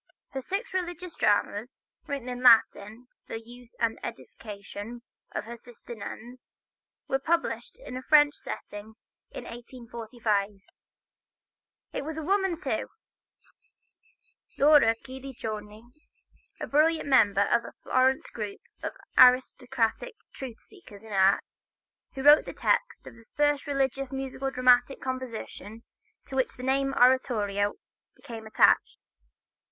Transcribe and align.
Her 0.29 0.41
six 0.41 0.73
religious 0.73 1.15
dramas, 1.15 1.77
written 2.07 2.27
in 2.27 2.41
Latin 2.41 3.05
for 3.27 3.33
the 3.33 3.39
use 3.39 3.75
and 3.79 3.99
edification 4.01 5.03
of 5.31 5.45
her 5.45 5.55
sister 5.57 5.93
nuns, 5.93 6.47
were 7.07 7.19
published 7.19 7.77
in 7.77 7.95
a 7.95 8.01
French 8.01 8.33
setting, 8.33 8.95
in 9.29 9.43
1845. 9.43 10.53
It 11.93 12.03
was 12.03 12.17
a 12.17 12.23
woman, 12.23 12.59
too, 12.59 12.87
Laura 14.57 14.95
Guidiccioni, 15.03 15.83
a 16.59 16.65
brilliant 16.65 17.07
member 17.07 17.41
of 17.41 17.61
the 17.61 17.73
Florence 17.83 18.25
group 18.33 18.61
of 18.81 18.93
aristocratic 19.19 20.15
truth 20.33 20.61
seekers 20.61 21.03
in 21.03 21.13
art, 21.13 21.43
who 22.15 22.23
wrote 22.23 22.45
the 22.45 22.53
text 22.53 23.05
of 23.05 23.13
the 23.13 23.25
first 23.37 23.67
religious 23.67 24.11
musical 24.11 24.49
dramatic 24.49 24.99
composition 24.99 25.83
to 26.25 26.35
which 26.35 26.53
the 26.55 26.63
name 26.63 26.91
oratorio 26.95 27.75
became 28.15 28.47
attached. 28.47 28.97